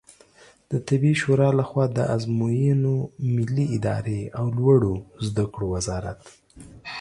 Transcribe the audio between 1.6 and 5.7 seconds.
خوا د آزموینو ملي ادارې او لوړو زده کړو